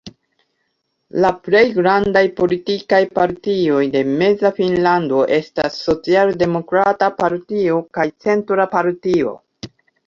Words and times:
La 1.25 1.29
plej 1.47 1.61
grandaj 1.75 2.23
politikaj 2.39 3.01
partioj 3.19 3.83
de 3.97 4.03
Meza 4.15 4.53
Finnlando 4.57 5.23
estas 5.39 5.79
Socialdemokrata 5.91 7.15
Partio 7.23 7.81
kaj 8.01 8.11
Centra 8.27 8.69
Partio. 8.79 9.39